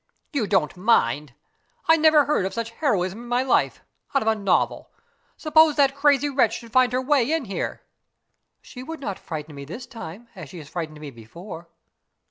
[0.33, 1.35] "You don't mind?
[1.87, 3.83] I never heard of such heroism in my life
[4.15, 4.89] out of a novel!
[5.37, 7.83] Suppose that crazy wretch should find her way in here?"
[8.63, 11.67] "She would not frighten me this time as she frightened me before."